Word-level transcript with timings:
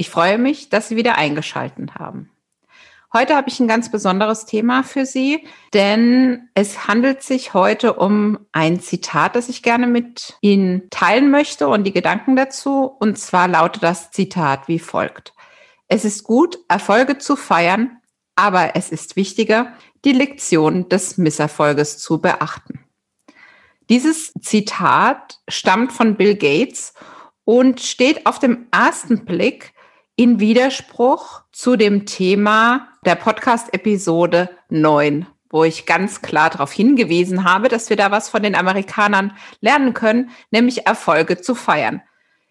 Ich 0.00 0.08
freue 0.08 0.38
mich, 0.38 0.70
dass 0.70 0.88
Sie 0.88 0.96
wieder 0.96 1.18
eingeschalten 1.18 1.94
haben. 1.94 2.30
Heute 3.12 3.36
habe 3.36 3.50
ich 3.50 3.60
ein 3.60 3.68
ganz 3.68 3.90
besonderes 3.90 4.46
Thema 4.46 4.82
für 4.82 5.04
Sie, 5.04 5.46
denn 5.74 6.48
es 6.54 6.88
handelt 6.88 7.22
sich 7.22 7.52
heute 7.52 7.92
um 7.92 8.38
ein 8.50 8.80
Zitat, 8.80 9.36
das 9.36 9.50
ich 9.50 9.62
gerne 9.62 9.86
mit 9.86 10.38
Ihnen 10.40 10.88
teilen 10.88 11.30
möchte 11.30 11.68
und 11.68 11.84
die 11.84 11.92
Gedanken 11.92 12.34
dazu. 12.34 12.84
Und 12.84 13.18
zwar 13.18 13.46
lautet 13.46 13.82
das 13.82 14.10
Zitat 14.10 14.68
wie 14.68 14.78
folgt. 14.78 15.34
Es 15.86 16.06
ist 16.06 16.24
gut, 16.24 16.58
Erfolge 16.68 17.18
zu 17.18 17.36
feiern, 17.36 17.98
aber 18.36 18.76
es 18.76 18.88
ist 18.88 19.16
wichtiger, 19.16 19.74
die 20.06 20.12
Lektion 20.12 20.88
des 20.88 21.18
Misserfolges 21.18 21.98
zu 21.98 22.22
beachten. 22.22 22.86
Dieses 23.90 24.32
Zitat 24.40 25.40
stammt 25.46 25.92
von 25.92 26.16
Bill 26.16 26.36
Gates 26.36 26.94
und 27.44 27.80
steht 27.80 28.24
auf 28.24 28.38
dem 28.38 28.66
ersten 28.70 29.26
Blick 29.26 29.74
in 30.20 30.38
Widerspruch 30.38 31.44
zu 31.50 31.76
dem 31.76 32.04
Thema 32.04 32.88
der 33.06 33.14
Podcast-Episode 33.14 34.50
9, 34.68 35.26
wo 35.48 35.64
ich 35.64 35.86
ganz 35.86 36.20
klar 36.20 36.50
darauf 36.50 36.72
hingewiesen 36.72 37.44
habe, 37.44 37.68
dass 37.68 37.88
wir 37.88 37.96
da 37.96 38.10
was 38.10 38.28
von 38.28 38.42
den 38.42 38.54
Amerikanern 38.54 39.34
lernen 39.62 39.94
können, 39.94 40.28
nämlich 40.50 40.86
Erfolge 40.86 41.40
zu 41.40 41.54
feiern. 41.54 42.02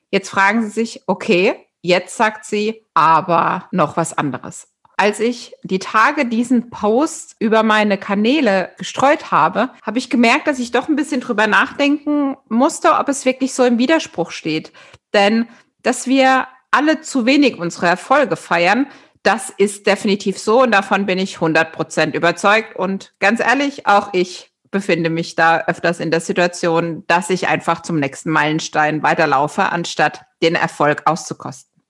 Jetzt 0.09 0.31
fragen 0.31 0.64
Sie 0.64 0.72
sich, 0.72 1.03
okay, 1.06 1.64
jetzt 1.84 2.17
sagt 2.17 2.44
sie 2.44 2.88
aber 2.95 3.70
noch 3.72 3.98
was 3.98 4.17
anderes 4.17 4.67
als 4.98 5.22
ich 5.22 5.54
die 5.64 5.80
Tage 5.80 6.26
diesen 6.26 6.72
Post 6.72 7.38
über 7.39 7.64
meine 7.64 7.98
Kanäle 7.98 8.72
gestreut 8.78 9.31
habe, 9.31 9.70
habe 9.81 9.98
ich 9.98 10.09
gemerkt, 10.09 10.45
dass 10.45 10.59
ich 10.59 10.72
doch 10.72 10.89
ein 10.89 10.98
bisschen 10.98 11.22
drüber 11.22 11.48
nachdenken 11.48 12.36
musste, 12.50 12.92
ob 12.95 13.08
es 13.08 13.23
wirklich 13.23 13.54
so 13.54 13.64
im 13.64 13.78
Widerspruch 13.78 14.31
steht. 14.31 14.73
Denn 15.14 15.48
dass 15.83 16.06
wir 16.06 16.48
alle 16.72 17.02
zu 17.02 17.25
wenig 17.25 17.58
unsere 17.58 17.88
Erfolge 17.88 18.36
feiern, 18.36 18.88
das 19.23 19.50
ist 19.50 19.86
definitiv 19.86 20.39
so 20.39 20.62
und 20.62 20.72
davon 20.72 21.06
bin 21.06 21.20
ich 21.20 21.36
100 21.36 21.72
Prozent 21.72 22.16
überzeugt. 22.16 22.76
Und 22.76 23.14
ganz 23.20 23.39
ehrlich, 23.39 23.86
auch 23.86 24.09
ich 24.14 24.52
befinde 24.72 25.09
mich 25.09 25.36
da 25.36 25.66
öfters 25.66 26.00
in 26.00 26.11
der 26.11 26.22
Situation, 26.22 27.03
dass 27.08 27.30
ich 27.30 27.48
einfach 27.48 27.81
zum 27.81 28.00
nächsten 28.00 28.30
Meilenstein 28.30 29.03
weiterlaufe, 29.03 29.64
anstatt 29.64 30.26
den 30.42 30.56
Erfolg 30.56 31.03
auszukosten. 31.06 31.84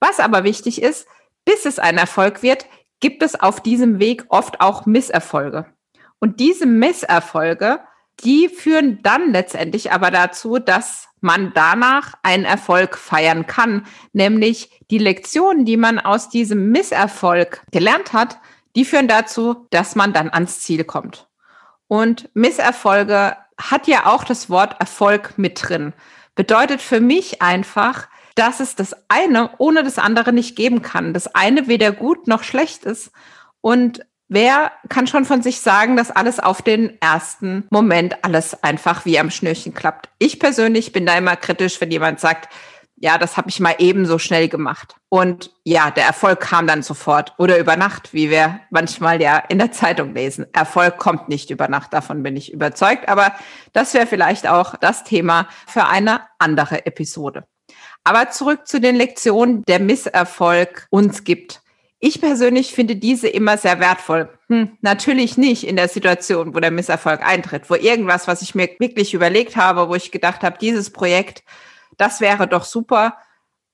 Was 0.00 0.20
aber 0.20 0.44
wichtig 0.44 0.80
ist, 0.80 1.06
bis 1.44 1.66
es 1.66 1.78
ein 1.78 1.98
Erfolg 1.98 2.42
wird, 2.42 2.66
gibt 3.00 3.22
es 3.22 3.38
auf 3.38 3.60
diesem 3.60 3.98
Weg 3.98 4.24
oft 4.28 4.60
auch 4.60 4.86
Misserfolge. 4.86 5.66
Und 6.20 6.40
diese 6.40 6.66
Misserfolge, 6.66 7.80
die 8.24 8.48
führen 8.48 9.00
dann 9.02 9.32
letztendlich 9.32 9.92
aber 9.92 10.10
dazu, 10.10 10.58
dass 10.58 11.08
man 11.20 11.52
danach 11.54 12.14
einen 12.22 12.44
Erfolg 12.44 12.96
feiern 12.96 13.46
kann, 13.46 13.86
nämlich 14.12 14.70
die 14.90 14.98
Lektionen, 14.98 15.64
die 15.64 15.76
man 15.76 15.98
aus 15.98 16.28
diesem 16.28 16.70
Misserfolg 16.70 17.62
gelernt 17.72 18.12
hat, 18.12 18.38
die 18.76 18.84
führen 18.84 19.08
dazu, 19.08 19.66
dass 19.70 19.96
man 19.96 20.12
dann 20.12 20.30
ans 20.30 20.60
Ziel 20.60 20.84
kommt. 20.84 21.28
Und 21.88 22.28
Misserfolge 22.34 23.36
hat 23.60 23.88
ja 23.88 24.06
auch 24.06 24.24
das 24.24 24.50
Wort 24.50 24.80
Erfolg 24.80 25.34
mit 25.36 25.68
drin. 25.68 25.94
Bedeutet 26.34 26.80
für 26.80 27.00
mich 27.00 27.42
einfach, 27.42 28.08
dass 28.36 28.60
es 28.60 28.76
das 28.76 28.94
eine 29.08 29.50
ohne 29.58 29.82
das 29.82 29.98
andere 29.98 30.32
nicht 30.32 30.54
geben 30.54 30.82
kann. 30.82 31.12
Das 31.12 31.34
eine 31.34 31.66
weder 31.66 31.90
gut 31.90 32.28
noch 32.28 32.44
schlecht 32.44 32.84
ist. 32.84 33.10
Und 33.60 34.06
wer 34.28 34.72
kann 34.88 35.06
schon 35.06 35.24
von 35.24 35.42
sich 35.42 35.60
sagen, 35.60 35.96
dass 35.96 36.10
alles 36.10 36.40
auf 36.40 36.62
den 36.62 37.00
ersten 37.00 37.66
Moment 37.70 38.24
alles 38.24 38.62
einfach 38.62 39.04
wie 39.04 39.18
am 39.18 39.30
Schnürchen 39.30 39.74
klappt? 39.74 40.08
Ich 40.18 40.38
persönlich 40.38 40.92
bin 40.92 41.06
da 41.06 41.16
immer 41.16 41.36
kritisch, 41.36 41.80
wenn 41.80 41.90
jemand 41.90 42.20
sagt, 42.20 42.48
ja, 43.00 43.16
das 43.16 43.36
habe 43.36 43.48
ich 43.48 43.60
mal 43.60 43.76
ebenso 43.78 44.18
schnell 44.18 44.48
gemacht. 44.48 44.96
Und 45.08 45.52
ja, 45.64 45.90
der 45.90 46.04
Erfolg 46.04 46.40
kam 46.40 46.66
dann 46.66 46.82
sofort 46.82 47.32
oder 47.38 47.58
über 47.58 47.76
Nacht, 47.76 48.12
wie 48.12 48.28
wir 48.30 48.60
manchmal 48.70 49.22
ja 49.22 49.38
in 49.38 49.58
der 49.58 49.72
Zeitung 49.72 50.14
lesen. 50.14 50.46
Erfolg 50.52 50.98
kommt 50.98 51.28
nicht 51.28 51.50
über 51.50 51.68
Nacht, 51.68 51.92
davon 51.92 52.22
bin 52.22 52.36
ich 52.36 52.52
überzeugt. 52.52 53.08
Aber 53.08 53.32
das 53.72 53.94
wäre 53.94 54.06
vielleicht 54.06 54.48
auch 54.48 54.74
das 54.76 55.04
Thema 55.04 55.48
für 55.66 55.86
eine 55.86 56.22
andere 56.38 56.86
Episode. 56.86 57.44
Aber 58.02 58.30
zurück 58.30 58.66
zu 58.66 58.80
den 58.80 58.96
Lektionen, 58.96 59.62
der 59.64 59.78
Misserfolg 59.78 60.86
uns 60.90 61.24
gibt. 61.24 61.60
Ich 62.00 62.20
persönlich 62.20 62.72
finde 62.72 62.94
diese 62.94 63.28
immer 63.28 63.58
sehr 63.58 63.80
wertvoll. 63.80 64.28
Hm, 64.46 64.78
natürlich 64.82 65.36
nicht 65.36 65.66
in 65.66 65.74
der 65.74 65.88
Situation, 65.88 66.54
wo 66.54 66.60
der 66.60 66.70
Misserfolg 66.70 67.26
eintritt, 67.26 67.68
wo 67.70 67.74
irgendwas, 67.74 68.28
was 68.28 68.42
ich 68.42 68.54
mir 68.54 68.68
wirklich 68.78 69.14
überlegt 69.14 69.56
habe, 69.56 69.88
wo 69.88 69.94
ich 69.96 70.12
gedacht 70.12 70.42
habe, 70.42 70.58
dieses 70.58 70.90
Projekt, 70.90 71.42
das 71.96 72.20
wäre 72.20 72.46
doch 72.46 72.64
super 72.64 73.16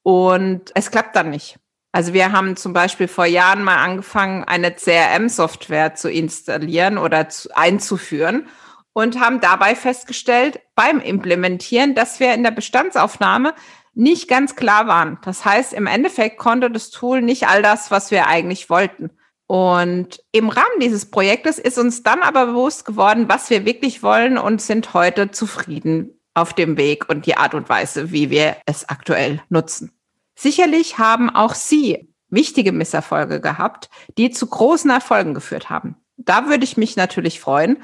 und 0.02 0.70
es 0.74 0.90
klappt 0.90 1.16
dann 1.16 1.30
nicht. 1.30 1.58
Also 1.92 2.12
wir 2.12 2.32
haben 2.32 2.56
zum 2.56 2.72
Beispiel 2.72 3.08
vor 3.08 3.26
Jahren 3.26 3.62
mal 3.62 3.76
angefangen, 3.76 4.42
eine 4.42 4.74
CRM-Software 4.74 5.94
zu 5.94 6.10
installieren 6.10 6.98
oder 6.98 7.28
zu, 7.28 7.54
einzuführen 7.54 8.48
und 8.94 9.20
haben 9.20 9.40
dabei 9.40 9.76
festgestellt 9.76 10.60
beim 10.74 10.98
Implementieren, 10.98 11.94
dass 11.94 12.20
wir 12.20 12.32
in 12.32 12.42
der 12.42 12.52
Bestandsaufnahme 12.52 13.54
nicht 13.94 14.28
ganz 14.28 14.56
klar 14.56 14.86
waren. 14.86 15.18
Das 15.22 15.44
heißt, 15.44 15.72
im 15.72 15.86
Endeffekt 15.86 16.38
konnte 16.38 16.70
das 16.70 16.90
Tool 16.90 17.22
nicht 17.22 17.48
all 17.48 17.62
das, 17.62 17.90
was 17.90 18.10
wir 18.10 18.26
eigentlich 18.26 18.70
wollten. 18.70 19.10
Und 19.46 20.22
im 20.32 20.48
Rahmen 20.48 20.80
dieses 20.80 21.10
Projektes 21.10 21.58
ist 21.58 21.78
uns 21.78 22.02
dann 22.02 22.22
aber 22.22 22.46
bewusst 22.46 22.84
geworden, 22.84 23.28
was 23.28 23.50
wir 23.50 23.64
wirklich 23.64 24.02
wollen 24.02 24.38
und 24.38 24.62
sind 24.62 24.94
heute 24.94 25.30
zufrieden 25.30 26.18
auf 26.32 26.52
dem 26.52 26.76
Weg 26.76 27.08
und 27.08 27.26
die 27.26 27.36
Art 27.36 27.54
und 27.54 27.68
Weise, 27.68 28.10
wie 28.10 28.30
wir 28.30 28.56
es 28.66 28.88
aktuell 28.88 29.42
nutzen. 29.48 29.92
Sicherlich 30.34 30.98
haben 30.98 31.30
auch 31.30 31.54
Sie 31.54 32.08
wichtige 32.28 32.72
Misserfolge 32.72 33.40
gehabt, 33.40 33.88
die 34.18 34.30
zu 34.30 34.46
großen 34.46 34.90
Erfolgen 34.90 35.34
geführt 35.34 35.70
haben. 35.70 35.96
Da 36.16 36.48
würde 36.48 36.64
ich 36.64 36.76
mich 36.76 36.96
natürlich 36.96 37.38
freuen, 37.38 37.76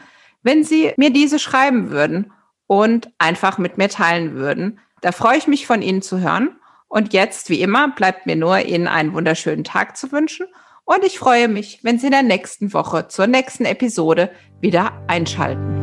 wenn 0.42 0.64
Sie 0.64 0.92
mir 0.96 1.10
diese 1.10 1.38
schreiben 1.38 1.90
würden 1.90 2.32
und 2.66 3.10
einfach 3.18 3.58
mit 3.58 3.78
mir 3.78 3.88
teilen 3.88 4.34
würden, 4.34 4.80
da 5.02 5.12
freue 5.12 5.38
ich 5.38 5.46
mich 5.46 5.66
von 5.66 5.82
Ihnen 5.82 6.02
zu 6.02 6.20
hören. 6.20 6.56
Und 6.88 7.12
jetzt, 7.12 7.50
wie 7.50 7.60
immer, 7.60 7.88
bleibt 7.88 8.26
mir 8.26 8.36
nur 8.36 8.58
Ihnen 8.58 8.88
einen 8.88 9.12
wunderschönen 9.12 9.64
Tag 9.64 9.96
zu 9.96 10.10
wünschen. 10.12 10.46
Und 10.84 11.04
ich 11.04 11.18
freue 11.18 11.48
mich, 11.48 11.80
wenn 11.82 11.98
Sie 11.98 12.06
in 12.06 12.12
der 12.12 12.22
nächsten 12.22 12.72
Woche 12.72 13.08
zur 13.08 13.26
nächsten 13.26 13.64
Episode 13.64 14.30
wieder 14.60 14.92
einschalten. 15.06 15.76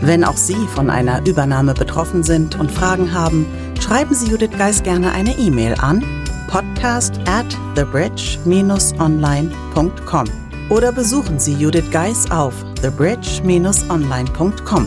Wenn 0.00 0.24
auch 0.24 0.36
Sie 0.36 0.66
von 0.74 0.90
einer 0.90 1.26
Übernahme 1.26 1.74
betroffen 1.74 2.22
sind 2.22 2.58
und 2.58 2.70
Fragen 2.70 3.12
haben, 3.12 3.46
schreiben 3.80 4.14
Sie 4.14 4.30
Judith 4.30 4.56
Geis 4.56 4.82
gerne 4.82 5.12
eine 5.12 5.36
E-Mail 5.38 5.74
an 5.80 6.04
podcast 6.48 7.20
at 7.28 7.46
thebridge-online.com 7.74 10.26
oder 10.70 10.92
besuchen 10.92 11.38
Sie 11.38 11.52
Judith 11.54 11.90
Geis 11.90 12.30
auf 12.30 12.54
thebridge-online.com. 12.82 14.86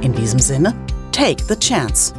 In 0.00 0.14
diesem 0.14 0.38
Sinne, 0.38 0.74
Take 1.12 1.46
the 1.46 1.56
chance. 1.56 2.14